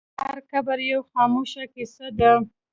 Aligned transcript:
هر 0.21 0.37
قبر 0.51 0.77
یوه 0.91 1.05
خاموشه 1.11 1.63
کیسه 1.73 2.07
ده. 2.17 2.31